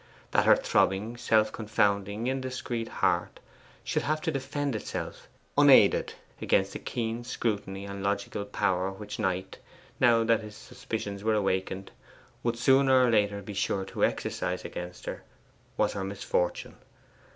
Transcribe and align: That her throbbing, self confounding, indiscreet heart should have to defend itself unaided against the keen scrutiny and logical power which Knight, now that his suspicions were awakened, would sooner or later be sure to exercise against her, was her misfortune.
That 0.31 0.45
her 0.47 0.55
throbbing, 0.55 1.15
self 1.15 1.51
confounding, 1.51 2.25
indiscreet 2.25 2.87
heart 2.87 3.39
should 3.83 4.01
have 4.01 4.19
to 4.21 4.31
defend 4.31 4.75
itself 4.75 5.27
unaided 5.55 6.15
against 6.41 6.73
the 6.73 6.79
keen 6.79 7.23
scrutiny 7.23 7.85
and 7.85 8.01
logical 8.01 8.45
power 8.45 8.89
which 8.91 9.19
Knight, 9.19 9.59
now 9.99 10.23
that 10.23 10.41
his 10.41 10.55
suspicions 10.55 11.23
were 11.23 11.35
awakened, 11.35 11.91
would 12.41 12.57
sooner 12.57 13.05
or 13.05 13.11
later 13.11 13.43
be 13.43 13.53
sure 13.53 13.85
to 13.85 14.03
exercise 14.03 14.65
against 14.65 15.05
her, 15.05 15.21
was 15.77 15.93
her 15.93 16.03
misfortune. 16.03 16.77